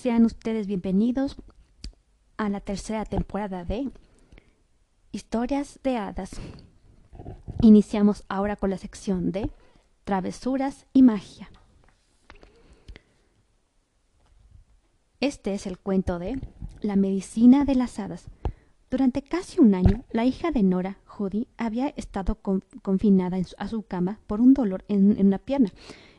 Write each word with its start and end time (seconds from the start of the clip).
Sean 0.00 0.24
ustedes 0.24 0.68
bienvenidos 0.68 1.34
a 2.36 2.48
la 2.48 2.60
tercera 2.60 3.04
temporada 3.04 3.64
de 3.64 3.90
Historias 5.10 5.80
de 5.82 5.96
Hadas. 5.96 6.30
Iniciamos 7.62 8.22
ahora 8.28 8.54
con 8.54 8.70
la 8.70 8.78
sección 8.78 9.32
de 9.32 9.50
Travesuras 10.04 10.86
y 10.92 11.02
Magia. 11.02 11.50
Este 15.18 15.54
es 15.54 15.66
el 15.66 15.78
cuento 15.78 16.20
de 16.20 16.40
La 16.80 16.94
medicina 16.94 17.64
de 17.64 17.74
las 17.74 17.98
hadas. 17.98 18.26
Durante 18.92 19.22
casi 19.22 19.58
un 19.58 19.74
año, 19.74 20.04
la 20.12 20.24
hija 20.24 20.52
de 20.52 20.62
Nora, 20.62 20.98
Judy, 21.06 21.48
había 21.56 21.88
estado 21.88 22.36
confinada 22.36 23.38
a 23.58 23.66
su 23.66 23.82
cama 23.82 24.20
por 24.28 24.40
un 24.40 24.54
dolor 24.54 24.84
en 24.86 25.26
una 25.26 25.38
pierna 25.38 25.72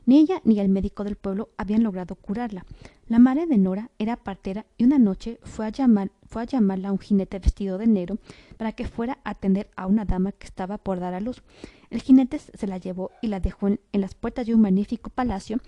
ni 0.10 0.18
ella 0.18 0.42
ni 0.44 0.60
el 0.60 0.70
médico 0.70 1.04
del 1.04 1.18
pueblo 1.18 1.50
habían 1.56 1.84
logrado 1.84 2.16
curarla. 2.16 2.66
La 3.10 3.18
madre 3.18 3.48
de 3.48 3.58
Nora 3.58 3.90
era 3.98 4.18
partera 4.18 4.68
y 4.78 4.84
una 4.84 5.00
noche 5.00 5.40
fue 5.42 5.66
a, 5.66 5.70
llamar, 5.70 6.12
fue 6.28 6.44
a 6.44 6.46
llamarla 6.46 6.90
a 6.90 6.92
un 6.92 7.00
jinete 7.00 7.40
vestido 7.40 7.80
de 7.80 7.88
negro 7.88 8.20
para 8.56 8.74
que 8.74 8.88
fuera 8.88 9.18
a 9.24 9.32
atender 9.32 9.68
a 9.76 9.88
una 9.88 10.06
dama 10.06 10.32
que 10.32 10.46
estaba 10.46 10.78
por 10.78 11.00
dar 11.00 11.16
a 11.16 11.20
luz. 11.20 11.42
El 11.90 12.04
jinete 12.04 12.38
se 12.38 12.68
la 12.68 12.78
llevó 12.78 13.10
y 13.24 13.30
la 13.30 13.40
dejó 13.40 13.68
en, 13.68 13.80
las 13.94 14.14
puertas 14.14 14.46
de 14.46 14.54
un 14.54 14.62
magnífico 14.62 15.10
palacio. 15.10 15.60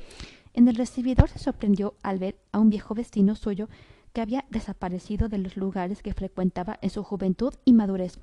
En 0.53 0.67
el 0.67 0.75
recibidor 0.75 1.29
se 1.29 1.39
sorprendió 1.39 1.95
al 2.03 2.19
ver 2.19 2.37
a 2.51 2.59
un 2.59 2.69
viejo 2.69 2.93
vecino 2.93 3.33
suyo 3.33 3.69
que 4.13 4.21
había 4.21 4.45
desaparecido 4.51 5.27
de 5.27 5.39
los 5.39 5.57
lugares 5.57 6.03
que 6.03 6.13
frecuentaba 6.13 6.77
en 6.83 6.91
su 6.91 7.01
juventud 7.01 7.55
y 7.65 7.73
madurez. 7.73 8.19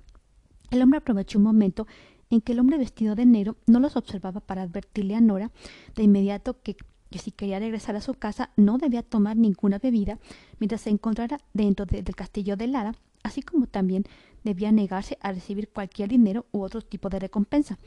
El 0.71 0.80
hombre 0.80 0.99
aprovechó 0.99 1.39
un 1.39 1.45
momento 1.45 1.89
en 2.30 2.41
que 2.41 2.53
el 2.53 2.61
hombre 2.61 2.79
vestido 2.79 3.16
de 3.16 3.27
negro 3.27 3.57
no 3.66 3.80
los 3.80 3.97
observaba 3.97 4.39
para 4.39 4.63
advertirle 4.63 5.16
a 5.16 5.21
Nora 5.21 5.51
de 5.97 6.05
inmediato 6.05 6.63
que, 6.63 6.77
si 7.17 7.30
quería 7.30 7.59
regresar 7.59 7.97
a 7.97 8.03
su 8.03 8.12
casa 8.12 8.51
no 8.57 8.77
debía 8.77 9.03
tomar 9.03 9.39
ninguna 9.39 9.79
bebida 9.79 10.19
mientras 10.59 10.83
se 10.83 10.91
encontrara 10.91 11.41
dentro 11.55 11.87
del 11.87 12.15
castillo 12.15 12.57
de 12.59 12.66
Lara, 12.66 12.95
así 13.23 13.41
como 13.41 13.66
también 13.66 14.05
debía 14.45 14.71
negarse 14.73 15.16
a 15.23 15.32
recibir 15.32 15.71
cualquier 15.71 16.10
dinero 16.10 16.45
u 16.52 16.63
otro 16.63 16.82
tipo 16.82 17.09
de 17.09 17.19
recompensa. 17.19 17.79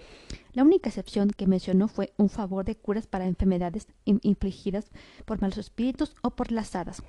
La 0.54 0.64
única 0.64 0.90
excepción 0.90 1.30
que 1.30 1.48
mencionó 1.48 1.88
fue 1.88 2.14
un 2.18 2.30
favor 2.30 2.66
de 2.66 2.76
curas 2.76 3.06
para 3.06 3.28
enfermedades 3.28 3.88
infligidas 4.06 4.92
por 5.26 5.40
malos 5.40 5.60
espíritus 5.60 6.16
o 6.22 6.32
por 6.32 6.52
las 6.52 6.76
hadas. 6.76 7.04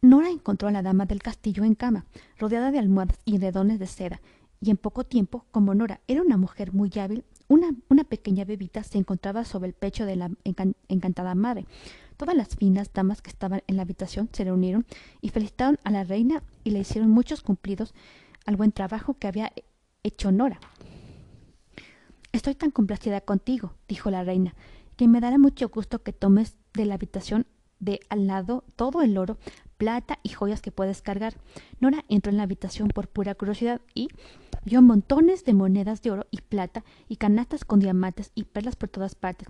Nora 0.00 0.30
encontró 0.30 0.68
a 0.68 0.72
la 0.72 0.82
dama 0.82 1.06
del 1.06 1.22
castillo 1.22 1.64
en 1.64 1.74
cama, 1.74 2.04
rodeada 2.38 2.70
de 2.70 2.78
almohadas 2.78 3.18
y 3.24 3.38
redones 3.38 3.78
de 3.78 3.86
seda, 3.86 4.20
y 4.60 4.70
en 4.70 4.76
poco 4.76 5.04
tiempo, 5.04 5.46
como 5.50 5.74
Nora 5.74 6.00
era 6.06 6.22
una 6.22 6.36
mujer 6.36 6.72
muy 6.72 6.90
hábil, 6.98 7.24
una, 7.48 8.04
pequeña 8.04 8.44
bebita 8.44 8.82
se 8.82 8.98
encontraba 8.98 9.44
sobre 9.44 9.68
el 9.68 9.74
pecho 9.74 10.06
de 10.06 10.16
la 10.16 10.30
encantada 10.88 11.34
madre. 11.34 11.66
Todas 12.16 12.36
las 12.36 12.56
finas 12.56 12.92
damas 12.92 13.22
que 13.22 13.30
estaban 13.30 13.62
en 13.66 13.76
la 13.76 13.82
habitación 13.82 14.28
se 14.32 14.44
reunieron 14.44 14.86
y 15.20 15.30
felicitaron 15.30 15.78
a 15.84 15.90
la 15.90 16.04
reina 16.04 16.42
y 16.62 16.70
le 16.70 16.80
hicieron 16.80 17.10
muchos 17.10 17.42
cumplidos 17.42 17.94
al 18.46 18.56
buen 18.56 18.72
trabajo 18.72 19.14
que 19.14 19.26
había 19.26 19.52
hecho 20.02 20.32
Nora. 20.32 20.60
Estoy 22.32 22.54
tan 22.54 22.70
complacida 22.70 23.20
contigo, 23.20 23.74
dijo 23.88 24.10
la 24.10 24.24
reina, 24.24 24.54
que 24.96 25.08
me 25.08 25.20
dará 25.20 25.38
mucho 25.38 25.68
gusto 25.68 26.02
que 26.02 26.12
tomes 26.12 26.56
de 26.72 26.84
la 26.84 26.94
habitación 26.94 27.46
de 27.78 28.00
al 28.08 28.26
lado 28.26 28.64
todo 28.76 29.02
el 29.02 29.18
oro, 29.18 29.38
plata 29.76 30.18
y 30.22 30.30
joyas 30.30 30.62
que 30.62 30.72
puedes 30.72 31.02
cargar. 31.02 31.34
Nora 31.80 32.04
entró 32.08 32.30
en 32.30 32.36
la 32.36 32.44
habitación 32.44 32.88
por 32.88 33.08
pura 33.08 33.34
curiosidad 33.34 33.80
y 33.94 34.08
vio 34.64 34.82
montones 34.82 35.44
de 35.44 35.54
monedas 35.54 36.02
de 36.02 36.10
oro 36.10 36.26
y 36.30 36.38
plata 36.40 36.84
y 37.08 37.16
canastas 37.16 37.64
con 37.64 37.80
diamantes 37.80 38.30
y 38.34 38.44
perlas 38.44 38.76
por 38.76 38.88
todas 38.88 39.14
partes. 39.14 39.48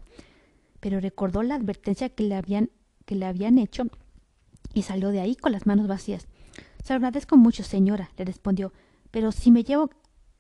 Pero 0.81 1.01
recordó 1.01 1.43
la 1.43 1.55
advertencia 1.55 2.09
que 2.09 2.25
le 2.25 2.35
habían, 2.35 2.71
que 3.05 3.15
le 3.15 3.27
habían 3.27 3.59
hecho 3.59 3.85
y 4.73 4.83
salió 4.83 5.11
de 5.11 5.21
ahí 5.21 5.37
con 5.37 5.53
las 5.53 5.67
manos 5.67 5.87
vacías. 5.87 6.27
Se 6.83 6.93
agradezco 6.93 7.37
mucho, 7.37 7.63
señora, 7.63 8.11
le 8.17 8.25
respondió, 8.25 8.73
pero 9.11 9.33
si 9.33 9.51
me 9.51 9.65
llevo, 9.65 9.91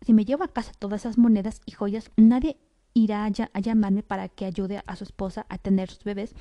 si 0.03 0.13
me 0.13 0.25
llevo 0.25 0.45
a 0.45 0.49
casa 0.49 0.73
todas 0.79 1.03
esas 1.03 1.19
monedas 1.19 1.61
y 1.65 1.73
joyas, 1.73 2.11
nadie 2.17 2.59
irá 2.93 3.25
a, 3.25 3.31
a 3.53 3.61
llamarme 3.61 4.03
para 4.03 4.29
que 4.29 4.45
ayude 4.45 4.83
a 4.87 4.97
su 4.97 5.05
esposa 5.05 5.47
a 5.49 5.59
tener 5.59 5.91
sus 5.91 6.05
bebés 6.05 6.35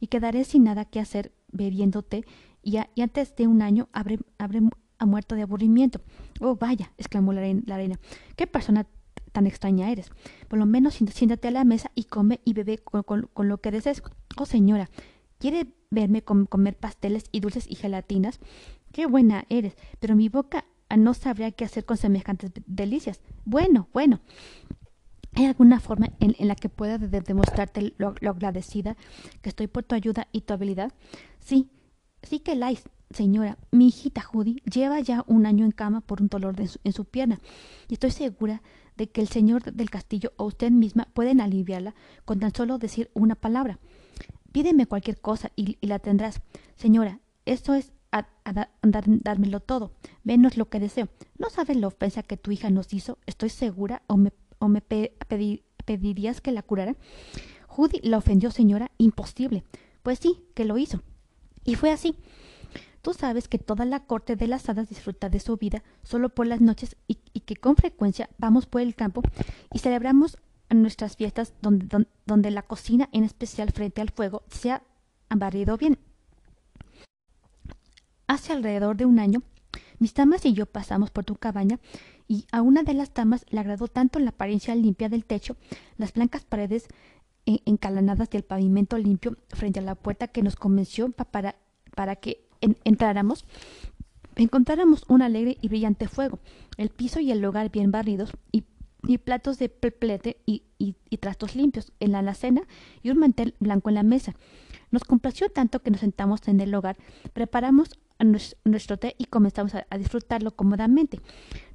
y 0.00 0.08
quedaré 0.08 0.44
sin 0.44 0.64
nada 0.64 0.84
que 0.84 1.00
hacer 1.00 1.32
bebiendo 1.52 2.02
té 2.02 2.24
y, 2.66 2.78
antes 3.00 3.36
de 3.36 3.46
un 3.46 3.62
año 3.62 3.88
habré, 3.92 4.18
habré 4.38 4.60
ha 4.98 5.06
muerto 5.06 5.34
de 5.34 5.42
aburrimiento. 5.42 6.00
Oh, 6.40 6.56
vaya, 6.56 6.92
exclamó 6.96 7.32
la 7.32 7.40
reina. 7.40 7.98
¿Qué 8.36 8.46
persona 8.46 8.86
tan 9.32 9.46
extraña 9.46 9.90
eres? 9.90 10.10
Por 10.48 10.58
lo 10.58 10.66
menos 10.66 10.94
siéntate 10.94 11.48
a 11.48 11.50
la 11.50 11.64
mesa 11.64 11.90
y 11.94 12.04
come 12.04 12.40
y 12.44 12.52
bebe 12.52 12.78
con, 12.78 13.28
lo 13.36 13.58
que 13.58 13.70
desees. 13.70 14.02
Oh, 14.36 14.46
señora, 14.46 14.90
¿quiere 15.38 15.66
verme 15.90 16.22
comer 16.22 16.76
pasteles 16.76 17.24
y 17.32 17.40
dulces 17.40 17.66
y 17.68 17.74
gelatinas? 17.74 18.40
Qué 18.92 19.06
buena 19.06 19.44
eres, 19.48 19.76
pero 20.00 20.16
mi 20.16 20.28
boca 20.28 20.64
no 20.96 21.14
sabría 21.14 21.50
qué 21.50 21.64
hacer 21.64 21.84
con 21.84 21.96
semejantes 21.96 22.52
delicias. 22.66 23.20
Bueno, 23.44 23.88
bueno. 23.92 24.20
¿Hay 25.34 25.44
alguna 25.44 25.80
forma 25.80 26.08
en, 26.18 26.34
la 26.48 26.54
que 26.54 26.70
pueda 26.70 26.96
demostrarte 26.96 27.92
lo, 27.98 28.14
lo, 28.20 28.30
agradecida 28.30 28.96
que 29.42 29.50
estoy 29.50 29.66
por 29.66 29.82
tu 29.82 29.94
ayuda 29.94 30.28
y 30.32 30.40
tu 30.40 30.54
habilidad? 30.54 30.94
Sí, 31.40 31.68
sí 32.22 32.40
que 32.40 32.54
la 32.54 32.72
Señora, 33.10 33.56
mi 33.70 33.88
hijita 33.88 34.20
Judy 34.20 34.62
lleva 34.70 35.00
ya 35.00 35.24
un 35.26 35.46
año 35.46 35.64
en 35.64 35.70
cama 35.70 36.00
por 36.00 36.20
un 36.20 36.28
dolor 36.28 36.56
en 36.58 36.92
su 36.92 37.04
pierna 37.04 37.40
y 37.88 37.94
estoy 37.94 38.10
segura 38.10 38.62
de 38.96 39.08
que 39.08 39.20
el 39.20 39.28
señor 39.28 39.62
del 39.72 39.90
castillo 39.90 40.32
o 40.36 40.44
usted 40.44 40.70
misma 40.70 41.08
pueden 41.12 41.40
aliviarla 41.40 41.94
con 42.24 42.40
tan 42.40 42.54
solo 42.54 42.78
decir 42.78 43.10
una 43.14 43.34
palabra. 43.34 43.78
Pídeme 44.52 44.86
cualquier 44.86 45.20
cosa 45.20 45.52
y, 45.54 45.76
la 45.86 45.98
tendrás. 45.98 46.40
Señora, 46.76 47.20
esto 47.44 47.74
es 47.74 47.92
a, 48.10 48.26
dármelo 48.82 49.60
todo, 49.60 49.92
menos 50.24 50.56
lo 50.56 50.68
que 50.68 50.80
deseo. 50.80 51.08
¿No 51.38 51.50
sabes 51.50 51.76
la 51.76 51.88
ofensa 51.88 52.22
que 52.22 52.36
tu 52.36 52.50
hija 52.50 52.70
nos 52.70 52.92
hizo? 52.94 53.18
Estoy 53.26 53.50
segura 53.50 54.02
o 54.06 54.16
me, 54.16 54.32
o 54.58 54.68
me 54.68 54.80
pedirías 54.80 56.40
que 56.40 56.52
la 56.52 56.62
curara. 56.62 56.96
Judy 57.66 58.00
la 58.02 58.16
ofendió, 58.16 58.50
señora. 58.50 58.90
Imposible. 58.96 59.64
Pues 60.02 60.18
sí, 60.18 60.44
que 60.54 60.64
lo 60.64 60.78
hizo. 60.78 61.02
Y 61.64 61.74
fue 61.74 61.90
así. 61.90 62.16
Tú 63.06 63.14
sabes 63.14 63.46
que 63.46 63.58
toda 63.58 63.84
la 63.84 64.00
corte 64.00 64.34
de 64.34 64.48
las 64.48 64.68
hadas 64.68 64.88
disfruta 64.88 65.28
de 65.28 65.38
su 65.38 65.56
vida 65.56 65.84
solo 66.02 66.28
por 66.28 66.48
las 66.48 66.60
noches 66.60 66.96
y, 67.06 67.14
que 67.38 67.54
con 67.54 67.76
frecuencia 67.76 68.28
vamos 68.36 68.66
por 68.66 68.80
el 68.80 68.96
campo 68.96 69.22
y 69.72 69.78
celebramos 69.78 70.38
nuestras 70.70 71.14
fiestas 71.14 71.54
donde, 71.62 72.04
donde, 72.24 72.50
la 72.50 72.62
cocina, 72.62 73.08
en 73.12 73.22
especial 73.22 73.70
frente 73.70 74.00
al 74.00 74.10
fuego, 74.10 74.42
se 74.48 74.72
ha 74.72 74.82
barrido 75.28 75.76
bien. 75.76 76.00
Hace 78.26 78.52
alrededor 78.52 78.96
de 78.96 79.04
un 79.04 79.20
año, 79.20 79.44
mis 80.00 80.12
tamas 80.12 80.44
y 80.44 80.52
yo 80.52 80.66
pasamos 80.66 81.12
por 81.12 81.24
tu 81.24 81.36
cabaña 81.36 81.78
y 82.26 82.46
a 82.50 82.60
una 82.60 82.82
de 82.82 82.94
las 82.94 83.10
tamas 83.10 83.46
le 83.50 83.60
agradó 83.60 83.86
tanto 83.86 84.18
la 84.18 84.30
apariencia 84.30 84.74
limpia 84.74 85.08
del 85.08 85.24
techo, 85.24 85.56
las 85.96 86.12
blancas 86.12 86.44
paredes 86.44 86.88
encalanadas 87.44 88.30
y 88.32 88.36
el 88.36 88.42
pavimento 88.42 88.98
limpio 88.98 89.36
frente 89.50 89.78
a 89.78 89.84
la 89.84 89.94
puerta 89.94 90.26
que 90.26 90.42
nos 90.42 90.56
convenció 90.56 91.08
para, 91.12 91.54
para 91.94 92.16
que 92.16 92.45
entráramos, 92.60 93.44
encontráramos 94.36 95.04
un 95.08 95.22
alegre 95.22 95.56
y 95.60 95.68
brillante 95.68 96.08
fuego, 96.08 96.38
el 96.76 96.90
piso 96.90 97.20
y 97.20 97.30
el 97.30 97.44
hogar 97.44 97.70
bien 97.70 97.90
barridos 97.90 98.32
y, 98.52 98.64
platos 99.18 99.58
de 99.58 99.68
plete 99.68 100.38
y, 100.46 100.64
trastos 101.20 101.54
limpios 101.54 101.92
en 102.00 102.12
la 102.12 102.18
alacena 102.18 102.62
y 103.02 103.10
un 103.10 103.18
mantel 103.18 103.54
blanco 103.60 103.88
en 103.88 103.94
la 103.94 104.02
mesa. 104.02 104.34
Nos 104.90 105.04
complació 105.04 105.48
tanto 105.48 105.80
que 105.80 105.90
nos 105.90 106.00
sentamos 106.00 106.46
en 106.48 106.60
el 106.60 106.74
hogar, 106.74 106.96
preparamos 107.32 107.98
nuestro 108.64 108.96
té 108.96 109.14
y 109.18 109.26
comenzamos 109.26 109.74
a, 109.74 109.84
disfrutarlo 109.98 110.54
cómodamente. 110.56 111.20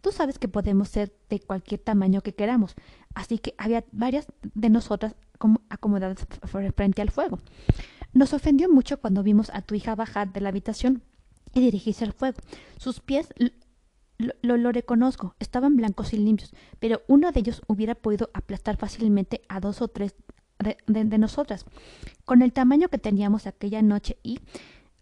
Tú 0.01 0.11
sabes 0.11 0.39
que 0.39 0.47
podemos 0.47 0.89
ser 0.89 1.13
de 1.29 1.39
cualquier 1.39 1.79
tamaño 1.81 2.21
que 2.21 2.33
queramos, 2.33 2.75
así 3.13 3.37
que 3.37 3.53
había 3.57 3.83
varias 3.91 4.27
de 4.53 4.69
nosotras 4.69 5.15
acomodadas 5.69 6.27
frente 6.75 7.01
al 7.01 7.11
fuego. 7.11 7.39
Nos 8.13 8.33
ofendió 8.33 8.69
mucho 8.69 8.99
cuando 8.99 9.23
vimos 9.23 9.49
a 9.53 9.61
tu 9.61 9.75
hija 9.75 9.95
bajar 9.95 10.33
de 10.33 10.41
la 10.41 10.49
habitación 10.49 11.03
y 11.53 11.61
dirigirse 11.61 12.03
al 12.03 12.13
fuego. 12.13 12.37
Sus 12.77 12.99
pies 12.99 13.29
lo, 14.17 14.57
lo, 14.57 14.71
reconozco, 14.71 15.35
estaban 15.39 15.75
blancos 15.75 16.13
y 16.13 16.17
limpios, 16.17 16.53
pero 16.79 17.01
uno 17.07 17.31
de 17.31 17.39
ellos 17.39 17.61
hubiera 17.67 17.95
podido 17.95 18.29
aplastar 18.33 18.77
fácilmente 18.77 19.41
a 19.47 19.59
dos 19.59 19.81
o 19.81 19.87
tres 19.87 20.15
de, 20.87 21.17
nosotras, 21.17 21.65
con 22.25 22.41
el 22.41 22.53
tamaño 22.53 22.89
que 22.89 22.97
teníamos 22.97 23.47
aquella 23.47 23.81
noche 23.81 24.17
y 24.21 24.39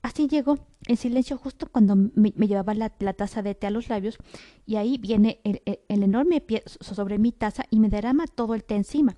así 0.02 0.28
llegó 0.28 0.58
en 0.88 0.96
silencio 0.96 1.38
justo 1.38 1.68
cuando 1.70 1.96
me, 1.96 2.32
llevaba 2.32 2.74
la, 2.74 2.90
taza 2.90 3.42
de 3.42 3.56
té 3.56 3.68
a 3.68 3.72
los 3.72 3.90
labios 3.90 4.18
y 4.66 4.78
ahí 4.78 4.98
viene 4.98 5.42
el, 5.44 5.62
el 5.66 6.04
enorme 6.04 6.40
pie 6.40 6.64
sobre 6.66 7.18
mi 7.18 7.32
taza 7.34 7.66
y 7.70 7.80
me 7.80 7.90
derrama 7.90 8.26
todo 8.28 8.56
el 8.56 8.64
té 8.64 8.76
encima. 8.76 9.18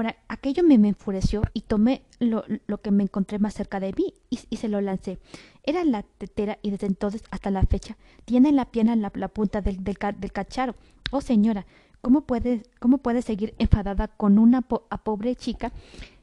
Bueno, 0.00 0.14
aquello 0.28 0.62
me, 0.62 0.76
enfureció 0.76 1.42
y 1.52 1.60
tomé 1.60 2.04
lo, 2.20 2.42
que 2.80 2.90
me 2.90 3.02
encontré 3.02 3.38
más 3.38 3.52
cerca 3.52 3.80
de 3.80 3.92
mí 3.92 4.14
y, 4.30 4.56
se 4.56 4.66
lo 4.66 4.80
lancé. 4.80 5.18
Era 5.62 5.84
la 5.84 6.04
tetera 6.04 6.58
y 6.62 6.70
desde 6.70 6.86
entonces 6.86 7.22
hasta 7.30 7.50
la 7.50 7.60
fecha 7.64 7.98
tiene 8.24 8.48
en 8.48 8.56
la 8.56 8.64
pierna 8.64 8.96
la, 8.96 9.28
punta 9.28 9.60
del, 9.60 9.84
del, 9.84 9.98
cacharo. 10.32 10.74
Oh 11.10 11.20
señora, 11.20 11.66
¿cómo 12.00 12.22
puede, 12.22 12.62
cómo 12.78 12.98
seguir 13.20 13.54
enfadada 13.58 14.08
con 14.08 14.38
una 14.38 14.62
pobre 14.62 15.36
chica 15.36 15.70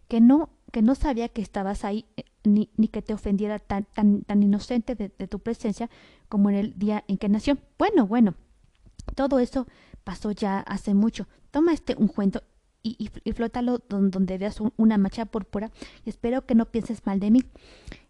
que 0.07 0.21
no 0.21 0.49
que 0.71 0.81
no 0.81 0.95
sabía 0.95 1.29
que 1.29 1.43
estabas 1.43 1.85
ahí 1.85 2.05
eh, 2.17 2.23
ni, 2.45 2.65
que 2.87 3.03
te 3.03 3.13
ofendiera 3.13 3.59
tan, 3.59 3.83
tan, 3.93 4.23
tan 4.23 4.41
inocente 4.41 4.95
de, 4.95 5.09
tu 5.09 5.37
presencia 5.37 5.87
como 6.29 6.49
en 6.49 6.55
el 6.55 6.79
día 6.79 7.03
en 7.07 7.19
que 7.19 7.29
nació. 7.29 7.59
Bueno, 7.77 8.07
bueno, 8.07 8.33
todo 9.13 9.37
eso 9.37 9.67
pasó 10.03 10.31
ya 10.31 10.61
hace 10.61 10.95
mucho. 10.95 11.27
Toma 11.51 11.73
este 11.73 11.93
ungüento 11.95 12.41
y, 12.83 13.09
flótalo 13.33 13.79
donde, 13.89 14.37
veas 14.37 14.59
una 14.77 14.97
mancha 14.97 15.25
púrpura 15.25 15.71
y 16.05 16.09
espero 16.09 16.45
que 16.45 16.55
no 16.55 16.65
pienses 16.65 17.05
mal 17.05 17.19
de 17.19 17.31
mí. 17.31 17.43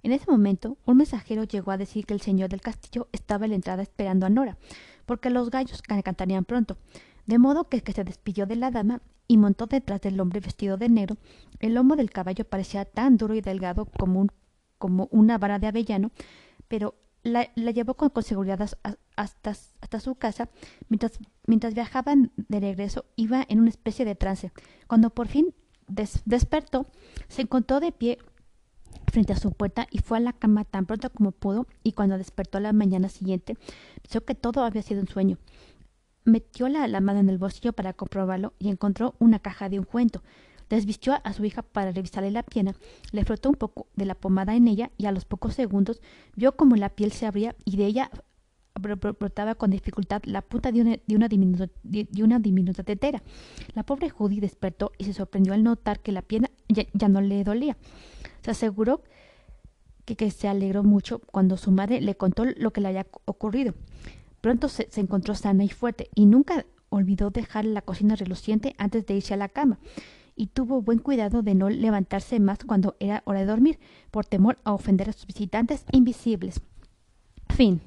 En 0.03 0.11
ese 0.11 0.29
momento, 0.29 0.77
un 0.85 0.97
mensajero 0.97 1.43
llegó 1.43 1.71
a 1.71 1.77
decir 1.77 2.05
que 2.05 2.13
el 2.13 2.21
señor 2.21 2.49
del 2.49 2.61
castillo 2.61 3.07
estaba 3.11 3.45
en 3.45 3.51
la 3.51 3.55
entrada 3.55 3.81
esperando 3.81 4.25
a 4.25 4.29
Nora, 4.29 4.57
porque 5.05 5.29
los 5.29 5.49
gallos 5.49 5.81
cantarían 5.81 6.45
pronto. 6.45 6.77
De 7.25 7.39
modo 7.39 7.67
que, 7.69 7.81
se 7.91 8.03
despidió 8.03 8.45
de 8.45 8.55
la 8.55 8.71
dama 8.71 9.01
y 9.27 9.37
montó 9.37 9.65
detrás 9.65 10.01
del 10.01 10.19
hombre 10.19 10.39
vestido 10.39 10.77
de 10.77 10.89
negro. 10.89 11.17
El 11.59 11.73
lomo 11.73 11.95
del 11.95 12.09
caballo 12.09 12.45
parecía 12.45 12.85
tan 12.85 13.17
duro 13.17 13.35
y 13.35 13.41
delgado 13.41 13.85
como, 13.85 14.21
un, 14.21 14.31
como 14.77 15.07
una 15.11 15.37
vara 15.37 15.59
de 15.59 15.67
avellano, 15.67 16.11
pero 16.67 16.95
la, 17.27 17.71
llevó 17.71 17.95
con, 17.95 18.11
seguridad 18.23 18.59
hasta, 19.15 19.99
su 19.99 20.15
casa. 20.15 20.49
Mientras, 20.89 21.19
mientras 21.45 21.73
viajaban 21.73 22.31
de 22.35 22.59
regreso, 22.59 23.05
iba 23.15 23.45
en 23.47 23.59
una 23.59 23.69
especie 23.69 24.05
de 24.05 24.15
trance. 24.15 24.51
Cuando 24.87 25.09
por 25.09 25.27
fin 25.27 25.53
despertó, 25.87 26.87
se 27.27 27.43
encontró 27.43 27.79
de 27.79 27.91
pie 27.91 28.17
frente 29.11 29.33
a 29.33 29.37
su 29.37 29.51
puerta 29.51 29.87
y 29.91 29.99
fue 29.99 30.17
a 30.17 30.21
la 30.21 30.33
cama 30.33 30.65
tan 30.65 30.85
pronto 30.85 31.09
como 31.09 31.31
pudo 31.31 31.67
y 31.83 31.93
cuando 31.93 32.17
despertó 32.17 32.59
la 32.59 32.73
mañana 32.73 33.09
siguiente 33.09 33.55
pensó 34.01 34.25
que 34.25 34.35
todo 34.35 34.63
había 34.63 34.81
sido 34.81 35.01
un 35.01 35.07
sueño. 35.07 35.37
Metió 36.25 36.67
la, 36.67 36.87
la 36.87 36.99
mano 36.99 37.19
en 37.19 37.29
el 37.29 37.37
bolsillo 37.37 37.71
para 37.71 37.93
comprobarlo 37.93 38.53
y 38.59 38.69
encontró 38.69 39.15
una 39.19 39.39
caja 39.39 39.69
de 39.69 39.79
ungüento. 39.79 40.21
Desvistió 40.69 41.17
a 41.23 41.33
su 41.33 41.45
hija 41.45 41.61
para 41.61 41.91
revisarle 41.91 42.31
la 42.31 42.43
pierna, 42.43 42.75
le 43.11 43.23
frotó 43.23 43.49
un 43.49 43.55
poco 43.55 43.87
de 43.95 44.05
la 44.05 44.15
pomada 44.15 44.55
en 44.55 44.67
ella 44.67 44.91
y 44.97 45.05
a 45.05 45.11
los 45.11 45.25
pocos 45.25 45.53
segundos 45.53 46.01
vio 46.35 46.55
como 46.55 46.75
la 46.75 46.89
piel 46.89 47.11
se 47.11 47.25
abría 47.25 47.55
y 47.63 47.77
de 47.77 47.85
ella 47.85 48.11
brotaba 48.79 49.55
con 49.55 49.71
dificultad 49.71 50.21
la 50.25 50.41
punta 50.41 50.71
de 50.71 50.99
una, 51.15 51.27
diminuta, 51.27 51.67
de, 51.83 52.83
tetera. 52.83 53.23
La 53.73 53.83
pobre 53.83 54.09
Judy 54.09 54.39
despertó 54.39 54.91
y 54.97 55.05
se 55.05 55.13
sorprendió 55.13 55.53
al 55.53 55.63
notar 55.63 55.99
que 55.99 56.11
la 56.11 56.21
pierna 56.21 56.49
ya, 56.67 57.07
no 57.07 57.21
le 57.21 57.43
dolía. 57.43 57.77
Se 58.41 58.51
aseguró 58.51 59.03
que, 60.05 60.31
se 60.31 60.47
alegró 60.47 60.83
mucho 60.83 61.19
cuando 61.19 61.57
su 61.57 61.71
madre 61.71 62.01
le 62.01 62.15
contó 62.15 62.45
lo 62.45 62.71
que 62.71 62.81
le 62.81 62.89
había 62.89 63.07
ocurrido. 63.25 63.73
Pronto 64.41 64.69
se 64.69 64.87
encontró 64.95 65.35
sana 65.35 65.63
y 65.63 65.69
fuerte 65.69 66.09
y 66.13 66.25
nunca 66.25 66.65
olvidó 66.89 67.31
dejar 67.31 67.65
la 67.65 67.81
cocina 67.81 68.15
reluciente 68.15 68.75
antes 68.77 69.05
de 69.05 69.15
irse 69.15 69.33
a 69.33 69.37
la 69.37 69.49
cama 69.49 69.79
y 70.37 70.47
tuvo 70.47 70.81
buen 70.81 70.99
cuidado 70.99 71.41
de 71.41 71.55
no 71.55 71.69
levantarse 71.69 72.39
más 72.39 72.59
cuando 72.65 72.95
era 72.99 73.23
hora 73.25 73.41
de 73.41 73.47
dormir, 73.47 73.79
por 74.11 74.25
temor 74.25 74.57
a 74.63 74.73
ofender 74.73 75.09
a 75.09 75.13
sus 75.13 75.25
visitantes 75.25 75.83
invisibles. 75.91 76.61
Fin. 77.49 77.81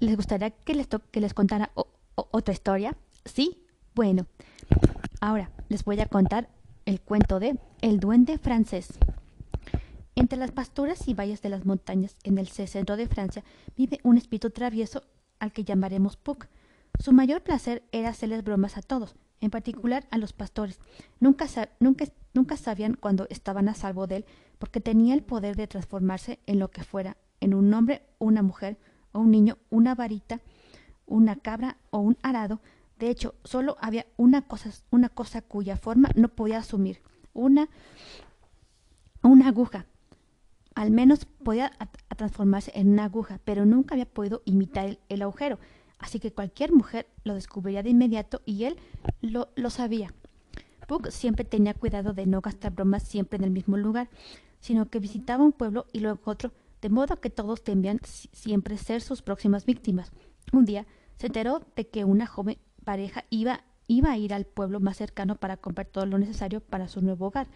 ¿Les 0.00 0.16
gustaría 0.16 0.50
que 0.50 0.74
les, 0.74 0.88
que 1.12 1.20
les 1.20 1.32
contara 1.32 1.70
otra 2.16 2.52
historia? 2.52 2.96
¿Sí? 3.24 3.64
Bueno, 3.94 4.26
ahora 5.20 5.50
les 5.68 5.84
voy 5.84 6.00
a 6.00 6.06
contar 6.06 6.48
el 6.84 7.00
cuento 7.00 7.38
de 7.38 7.56
El 7.80 8.00
duende 8.00 8.38
francés. 8.38 8.98
Entre 10.16 10.38
las 10.38 10.50
pasturas 10.50 11.06
y 11.06 11.14
valles 11.14 11.40
de 11.40 11.48
las 11.48 11.64
montañas 11.64 12.16
en 12.24 12.38
el 12.38 12.48
centro 12.48 12.96
de 12.96 13.06
Francia 13.06 13.44
vive 13.76 14.00
un 14.02 14.18
espíritu 14.18 14.50
travieso 14.50 15.04
al 15.38 15.52
que 15.52 15.64
llamaremos 15.64 16.16
Puck. 16.16 16.48
Su 16.98 17.12
mayor 17.12 17.42
placer 17.42 17.82
era 17.92 18.10
hacerles 18.10 18.44
bromas 18.44 18.76
a 18.76 18.82
todos, 18.82 19.16
en 19.40 19.50
particular 19.50 20.06
a 20.10 20.18
los 20.18 20.32
pastores. 20.32 20.78
Nunca, 21.20 21.46
nunca, 21.80 22.04
nunca 22.32 22.56
sabían 22.56 22.94
cuando 22.94 23.26
estaban 23.28 23.68
a 23.68 23.74
salvo 23.74 24.06
de 24.06 24.16
él, 24.16 24.24
porque 24.58 24.80
tenía 24.80 25.14
el 25.14 25.22
poder 25.22 25.56
de 25.56 25.66
transformarse 25.66 26.38
en 26.46 26.58
lo 26.58 26.70
que 26.70 26.84
fuera, 26.84 27.16
en 27.40 27.54
un 27.54 27.72
hombre, 27.74 28.02
una 28.18 28.42
mujer, 28.42 28.78
o 29.12 29.20
un 29.20 29.30
niño, 29.30 29.58
una 29.70 29.94
varita, 29.94 30.40
una 31.06 31.36
cabra 31.36 31.76
o 31.90 31.98
un 31.98 32.16
arado. 32.22 32.60
De 32.98 33.10
hecho, 33.10 33.34
solo 33.44 33.76
había 33.80 34.06
una 34.16 34.42
cosa, 34.42 34.70
una 34.90 35.08
cosa 35.08 35.42
cuya 35.42 35.76
forma 35.76 36.08
no 36.14 36.28
podía 36.28 36.58
asumir, 36.58 37.02
una, 37.32 37.68
una 39.22 39.48
aguja. 39.48 39.86
Al 40.74 40.90
menos 40.90 41.26
podía 41.26 41.72
transformarse 42.16 42.72
en 42.74 42.90
una 42.90 43.04
aguja, 43.04 43.40
pero 43.44 43.66
nunca 43.66 43.94
había 43.94 44.06
podido 44.06 44.42
imitar 44.46 44.98
el 45.08 45.22
agujero 45.22 45.58
así 46.02 46.20
que 46.20 46.32
cualquier 46.32 46.72
mujer 46.72 47.06
lo 47.24 47.34
descubriría 47.34 47.82
de 47.82 47.90
inmediato 47.90 48.42
y 48.44 48.64
él 48.64 48.76
lo, 49.22 49.48
lo 49.54 49.70
sabía. 49.70 50.12
Puck 50.86 51.08
siempre 51.10 51.44
tenía 51.44 51.74
cuidado 51.74 52.12
de 52.12 52.26
no 52.26 52.40
gastar 52.40 52.72
bromas 52.72 53.04
siempre 53.04 53.38
en 53.38 53.44
el 53.44 53.50
mismo 53.50 53.76
lugar, 53.76 54.10
sino 54.60 54.90
que 54.90 54.98
visitaba 54.98 55.44
un 55.44 55.52
pueblo 55.52 55.86
y 55.92 56.00
luego 56.00 56.20
otro, 56.24 56.52
de 56.82 56.90
modo 56.90 57.20
que 57.20 57.30
todos 57.30 57.62
temían 57.62 58.00
siempre 58.04 58.76
ser 58.76 59.00
sus 59.00 59.22
próximas 59.22 59.64
víctimas. 59.64 60.12
Un 60.52 60.64
día 60.64 60.86
se 61.16 61.28
enteró 61.28 61.62
de 61.76 61.88
que 61.88 62.04
una 62.04 62.26
joven 62.26 62.58
pareja 62.84 63.24
iba, 63.30 63.64
iba 63.86 64.10
a 64.10 64.18
ir 64.18 64.34
al 64.34 64.44
pueblo 64.44 64.80
más 64.80 64.96
cercano 64.96 65.36
para 65.36 65.56
comprar 65.56 65.86
todo 65.86 66.04
lo 66.06 66.18
necesario 66.18 66.60
para 66.60 66.88
su 66.88 67.00
nuevo 67.00 67.28
hogar. 67.28 67.46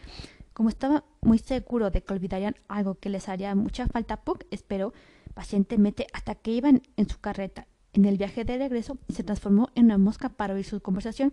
Como 0.52 0.69
estaba 0.69 1.04
muy 1.20 1.38
seguro 1.38 1.90
de 1.90 2.02
que 2.02 2.14
olvidarían 2.14 2.54
algo 2.69 2.94
que 2.94 3.10
les 3.10 3.28
haría 3.28 3.54
mucha 3.54 3.87
falta, 3.88 4.22
Puck 4.25 4.44
esperó 4.50 4.94
pacientemente 5.34 6.06
hasta 6.12 6.37
que 6.37 6.52
iban 6.52 6.82
en 6.96 7.08
su 7.08 7.19
carreta 7.20 7.66
en 7.96 8.04
el 8.04 8.19
viaje 8.19 8.44
de 8.44 8.58
regreso 8.58 8.98
se 9.08 9.25
transformó 9.25 9.70
en 9.75 9.87
una 9.87 9.96
mosca 9.96 10.28
para 10.28 10.52
oír 10.52 10.66
su 10.66 10.81
conversación. 10.81 11.32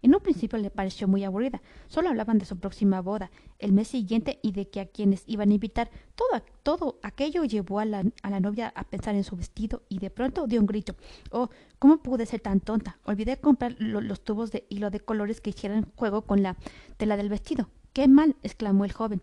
En 0.00 0.14
un 0.14 0.22
principio 0.22 0.58
le 0.58 0.70
pareció 0.70 1.06
muy 1.06 1.22
aburrida. 1.22 1.60
Solo 1.86 2.08
hablaban 2.08 2.38
de 2.38 2.46
su 2.46 2.58
próxima 2.58 3.02
boda, 3.02 3.30
el 3.58 3.72
mes 3.72 3.88
siguiente 3.88 4.38
y 4.42 4.52
de 4.52 4.70
que 4.70 4.80
a 4.80 4.86
quienes 4.86 5.22
iban 5.26 5.50
a 5.50 5.54
invitar. 5.54 5.90
Todo, 6.14 6.42
todo 6.62 6.98
aquello 7.02 7.44
llevó 7.44 7.78
a 7.78 7.84
la, 7.84 8.04
a 8.22 8.30
la 8.30 8.40
novia 8.40 8.72
a 8.74 8.84
pensar 8.84 9.16
en 9.16 9.24
su 9.24 9.36
vestido 9.36 9.82
y 9.90 9.98
de 9.98 10.08
pronto 10.08 10.46
dio 10.46 10.60
un 10.60 10.66
grito. 10.66 10.96
Oh, 11.30 11.50
¿cómo 11.78 12.02
pude 12.02 12.24
ser 12.24 12.40
tan 12.40 12.60
tonta? 12.60 12.98
Olvidé 13.04 13.36
comprar 13.36 13.76
los 13.78 14.24
tubos 14.24 14.50
de 14.50 14.64
hilo 14.70 14.90
de 14.90 15.00
colores 15.00 15.42
que 15.42 15.50
hicieran 15.50 15.92
juego 15.94 16.22
con 16.22 16.42
la 16.42 16.56
tela 16.96 17.18
del 17.18 17.28
vestido. 17.28 17.68
¡Qué 17.92 18.08
mal! 18.08 18.34
exclamó 18.42 18.86
el 18.86 18.92
joven. 18.92 19.20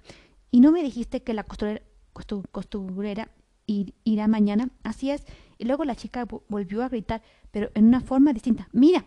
¿Y 0.51 0.59
no 0.59 0.71
me 0.71 0.83
dijiste 0.83 1.23
que 1.23 1.33
la 1.33 1.45
costurera, 1.45 1.81
costurera 2.51 3.31
irá 3.65 4.27
mañana? 4.27 4.69
Así 4.83 5.09
es 5.09 5.25
y 5.57 5.65
luego 5.65 5.85
la 5.85 5.95
chica 5.95 6.25
volvió 6.47 6.83
a 6.83 6.89
gritar, 6.89 7.21
pero 7.51 7.71
en 7.73 7.85
una 7.85 8.01
forma 8.01 8.33
distinta. 8.33 8.67
¡Mira! 8.71 9.05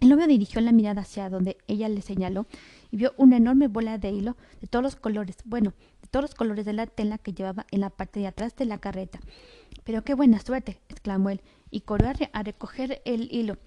El 0.00 0.10
novio 0.10 0.28
dirigió 0.28 0.60
la 0.60 0.70
mirada 0.70 1.02
hacia 1.02 1.28
donde 1.28 1.58
ella 1.66 1.88
le 1.88 2.02
señaló 2.02 2.46
y 2.92 2.96
vio 2.98 3.14
una 3.16 3.36
enorme 3.36 3.66
bola 3.66 3.98
de 3.98 4.12
hilo 4.12 4.36
de 4.60 4.68
todos 4.68 4.82
los 4.84 4.94
colores, 4.94 5.38
bueno, 5.44 5.72
de 6.02 6.08
todos 6.08 6.22
los 6.22 6.34
colores 6.36 6.64
de 6.64 6.72
la 6.72 6.86
tela 6.86 7.18
que 7.18 7.32
llevaba 7.32 7.66
en 7.72 7.80
la 7.80 7.90
parte 7.90 8.20
de 8.20 8.28
atrás 8.28 8.54
de 8.54 8.64
la 8.64 8.78
carreta. 8.78 9.18
Pero 9.82 10.04
qué 10.04 10.14
buena 10.14 10.38
suerte, 10.38 10.78
exclamó 10.88 11.30
él, 11.30 11.40
y 11.70 11.80
corrió 11.80 12.12
a, 12.32 12.42
recoger 12.44 13.02
el 13.04 13.28
hilo. 13.32 13.58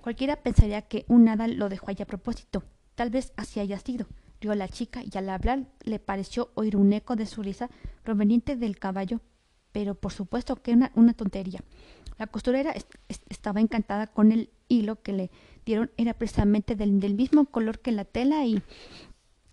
Cualquiera 0.00 0.36
pensaría 0.36 0.82
que 0.82 1.04
un 1.08 1.28
hada 1.28 1.48
lo 1.48 1.68
dejó 1.68 1.90
allí 1.90 2.04
a 2.04 2.06
propósito. 2.06 2.62
Tal 2.94 3.10
vez 3.10 3.32
así 3.36 3.58
haya 3.58 3.80
sido. 3.80 4.06
Rió 4.40 4.54
la 4.54 4.68
chica 4.68 5.02
y 5.02 5.18
al 5.18 5.28
hablar 5.28 5.66
le 5.82 5.98
pareció 5.98 6.52
oír 6.54 6.76
un 6.76 6.92
eco 6.92 7.16
de 7.16 7.26
su 7.26 7.42
risa 7.42 7.68
proveniente 8.04 8.54
del 8.54 8.78
caballo 8.78 9.20
pero 9.76 9.94
por 9.94 10.10
supuesto 10.10 10.56
que 10.56 10.72
una, 10.72 10.90
una 10.94 11.12
tontería. 11.12 11.60
La 12.16 12.26
costurera 12.26 12.74
estaba 13.28 13.60
encantada 13.60 14.06
con 14.06 14.32
el 14.32 14.48
hilo 14.68 15.02
que 15.02 15.12
le 15.12 15.30
dieron, 15.66 15.90
era 15.98 16.14
precisamente 16.14 16.76
del, 16.76 16.92
mismo 16.92 17.44
color 17.44 17.80
que 17.80 17.92
la 17.92 18.06
tela 18.06 18.46
y, 18.46 18.62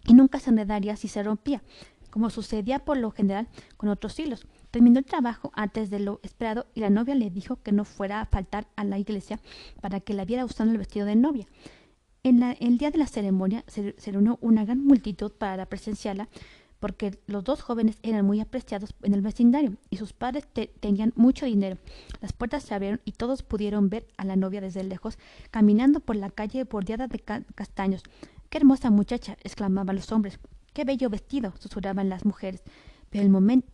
y 0.08 0.14
nunca 0.14 0.40
se 0.40 0.52
enredaría 0.52 0.96
si 0.96 1.10
se 1.10 1.24
rompía, 1.24 1.62
como 2.10 2.30
sucedía 2.30 2.80
por 2.80 2.96
lo 2.96 3.12
general 3.12 3.50
con 3.76 3.90
otros 3.90 4.18
hilos. 4.18 4.48
Terminó 4.72 5.00
el 5.00 5.06
trabajo 5.06 5.52
antes 5.56 5.90
de 5.90 6.00
lo 6.00 6.22
esperado 6.24 6.68
y 6.74 6.80
la 6.80 6.90
novia 6.90 7.16
le 7.16 7.30
dijo 7.30 7.58
que 7.58 7.74
no 7.74 7.84
fuera 7.84 8.22
a 8.22 8.26
faltar 8.26 8.68
a 8.78 8.86
la 8.86 9.00
iglesia 9.00 9.42
para 9.82 10.00
que 10.00 10.14
la 10.14 10.24
viera 10.24 10.46
usando 10.46 10.72
el 10.72 10.78
vestido 10.78 11.06
de 11.06 11.18
novia. 11.18 11.48
En 12.24 12.42
el 12.44 12.78
día 12.78 12.92
de 12.92 12.98
la 12.98 13.08
ceremonia 13.08 13.66
se, 13.68 13.94
se 13.98 14.14
reunió 14.14 14.38
una 14.40 14.64
gran 14.64 14.86
multitud 14.86 15.34
para 15.34 15.66
presenciarla, 15.66 16.30
porque 16.84 17.18
los 17.28 17.46
dos 17.46 17.62
jóvenes 17.62 17.98
eran 18.04 18.26
muy 18.26 18.42
apreciados 18.42 18.94
en 19.04 19.14
el 19.14 19.22
vecindario 19.22 19.78
y 19.90 19.96
sus 19.96 20.12
padres 20.12 20.46
tenían 20.82 21.14
mucho 21.16 21.46
dinero. 21.46 21.78
Las 22.20 22.34
puertas 22.34 22.64
se 22.64 22.74
abrieron 22.74 23.00
y 23.06 23.14
todos 23.14 23.42
pudieron 23.42 23.88
ver 23.88 24.06
a 24.18 24.26
la 24.26 24.36
novia 24.36 24.60
desde 24.60 24.84
lejos 24.84 25.18
caminando 25.50 26.02
por 26.02 26.18
la 26.18 26.30
calle 26.30 26.66
bordeada 26.66 27.08
de 27.08 27.20
castaños. 27.56 28.04
¡Qué 28.50 28.58
hermosa 28.58 28.90
muchacha! 28.90 29.38
exclamaban 29.46 29.96
los 29.96 30.12
hombres. 30.12 30.42
¡Qué 30.74 30.84
bello 30.84 31.10
vestido! 31.10 31.54
susurraban 31.58 32.10
las 32.10 32.26
mujeres. 32.26 32.64
Pero, 33.10 33.24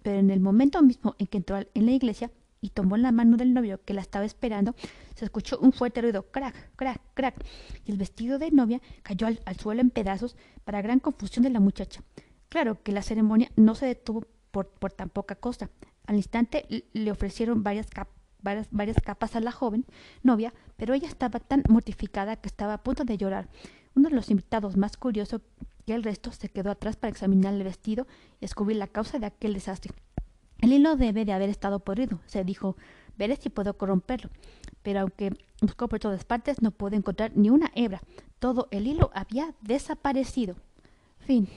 en 0.03 0.29
el 0.29 0.39
momento 0.39 0.83
mismo 0.83 1.15
en 1.17 1.25
que 1.25 1.37
entró 1.37 1.57
en 1.57 1.85
la 1.87 1.91
iglesia 1.91 2.29
y 2.61 2.69
tomó 2.69 2.95
la 2.95 3.11
mano 3.11 3.37
del 3.37 3.55
novio 3.55 3.83
que 3.85 3.95
la 3.95 4.01
estaba 4.01 4.25
esperando, 4.25 4.75
se 5.15 5.25
escuchó 5.25 5.57
un 5.57 5.73
fuerte 5.73 6.03
ruido, 6.03 6.27
crack, 6.29 6.75
crack, 6.75 7.01
crack, 7.15 7.43
y 7.85 7.91
el 7.91 7.97
vestido 7.97 8.37
de 8.37 8.51
novia 8.51 8.81
cayó 9.01 9.25
al 9.25 9.57
suelo 9.57 9.81
en 9.81 9.89
pedazos 9.89 10.35
para 10.63 10.83
gran 10.83 10.99
confusión 10.99 11.41
de 11.41 11.49
la 11.49 11.59
muchacha. 11.59 12.03
Claro 12.49 12.81
que 12.81 12.91
la 12.91 13.03
ceremonia 13.03 13.51
no 13.55 13.75
se 13.75 13.85
detuvo 13.85 14.25
por, 14.51 14.91
tan 14.91 15.09
poca 15.09 15.35
cosa. 15.35 15.69
Al 16.07 16.15
instante 16.15 16.65
le 16.93 17.11
ofrecieron 17.11 17.63
varias, 17.63 17.87
varias, 18.41 18.97
capas 19.03 19.35
a 19.35 19.39
la 19.39 19.51
joven 19.51 19.85
novia, 20.23 20.53
pero 20.75 20.95
ella 20.95 21.07
estaba 21.07 21.39
tan 21.39 21.63
mortificada 21.69 22.35
que 22.35 22.47
estaba 22.47 22.73
a 22.73 22.83
punto 22.83 23.05
de 23.05 23.17
llorar. 23.17 23.49
Uno 23.95 24.09
de 24.09 24.15
los 24.15 24.31
invitados 24.31 24.77
más 24.77 24.97
curioso 24.97 25.41
que 25.85 25.93
el 25.93 26.03
resto 26.03 26.31
se 26.31 26.49
quedó 26.49 26.71
atrás 26.71 26.95
para 26.95 27.11
examinar 27.11 27.53
el 27.53 27.63
vestido 27.63 28.07
y 28.37 28.41
descubrir 28.41 28.77
la 28.77 28.87
causa 28.87 29.19
de 29.19 29.27
aquel 29.27 29.53
desastre. 29.53 29.93
El 30.61 30.73
hilo 30.73 30.95
debe 30.95 31.25
de 31.25 31.33
haber 31.33 31.49
estado 31.49 31.79
podrido, 31.79 32.19
se 32.25 32.43
dijo. 32.43 32.75
Veré 33.17 33.35
si 33.35 33.49
puedo 33.49 33.77
corromperlo. 33.77 34.29
Pero 34.81 35.01
aunque 35.01 35.33
buscó 35.61 35.87
por 35.87 35.99
todas 35.99 36.23
partes, 36.23 36.61
no 36.61 36.71
pudo 36.71 36.95
encontrar 36.95 37.31
ni 37.35 37.49
una 37.49 37.71
hebra. 37.75 38.01
Todo 38.39 38.67
el 38.71 38.87
hilo 38.87 39.11
había 39.13 39.53
desaparecido. 39.61 40.55
Fin. 41.19 41.47